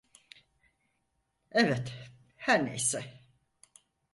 Evet, 1.51 2.09
herneyse. 2.35 3.21